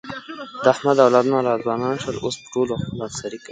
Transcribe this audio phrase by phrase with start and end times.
[0.63, 3.49] د احمد اولادونه را ځوانان شول، اوس په ټولو خپله افسري کوي.